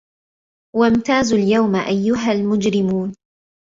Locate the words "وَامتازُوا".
0.75-1.37